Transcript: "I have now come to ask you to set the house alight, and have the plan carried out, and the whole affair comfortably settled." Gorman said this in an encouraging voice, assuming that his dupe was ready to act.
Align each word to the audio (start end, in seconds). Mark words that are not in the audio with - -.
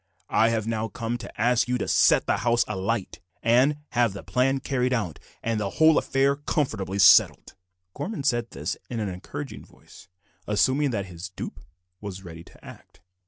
"I 0.33 0.49
have 0.49 0.65
now 0.65 0.87
come 0.87 1.19
to 1.19 1.31
ask 1.39 1.67
you 1.67 1.77
to 1.77 1.87
set 1.87 2.25
the 2.25 2.37
house 2.37 2.65
alight, 2.67 3.19
and 3.43 3.77
have 3.89 4.13
the 4.13 4.23
plan 4.23 4.59
carried 4.59 4.93
out, 4.93 5.19
and 5.43 5.59
the 5.59 5.69
whole 5.77 5.99
affair 5.99 6.35
comfortably 6.35 6.97
settled." 6.97 7.53
Gorman 7.93 8.23
said 8.23 8.49
this 8.49 8.75
in 8.89 8.99
an 8.99 9.09
encouraging 9.09 9.63
voice, 9.63 10.07
assuming 10.47 10.89
that 10.89 11.05
his 11.05 11.29
dupe 11.29 11.59
was 11.99 12.23
ready 12.25 12.43
to 12.45 12.65
act. 12.65 13.01